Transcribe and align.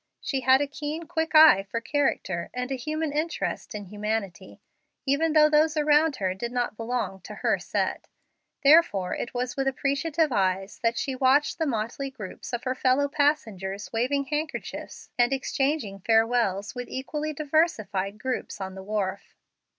She 0.19 0.39
had 0.41 0.61
a 0.61 0.65
keen, 0.67 1.03
quick 1.05 1.35
eye 1.35 1.61
for 1.61 1.79
character, 1.79 2.49
and 2.55 2.71
a 2.71 2.75
human 2.75 3.11
interest 3.11 3.75
in 3.75 3.85
humanity, 3.85 4.59
even 5.05 5.33
though 5.33 5.47
those 5.47 5.77
around 5.77 6.15
her 6.15 6.33
did 6.33 6.51
not 6.51 6.75
belong 6.75 7.21
to 7.21 7.35
her 7.35 7.59
"set." 7.59 8.07
Therefore 8.63 9.13
it 9.15 9.35
was 9.35 9.55
with 9.55 9.67
appreciative 9.67 10.31
eyes 10.31 10.79
that 10.79 10.97
she 10.97 11.13
watched 11.13 11.59
the 11.59 11.67
motley 11.67 12.09
groups 12.09 12.51
of 12.51 12.63
her 12.63 12.73
fellow 12.73 13.07
passengers 13.07 13.93
waving 13.93 14.23
handkerchiefs 14.25 15.11
and 15.19 15.31
exchanging 15.31 15.99
farewells 15.99 16.73
with 16.73 16.89
equally 16.89 17.31
diversified 17.31 18.17
groups 18.17 18.59
on 18.59 18.73
the 18.73 18.81
wharf. 18.81 19.35